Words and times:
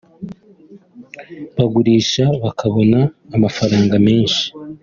bagurisha 1.55 2.25
bakabona 2.43 2.99
amafaranga 3.35 3.95
menshi 4.07 4.43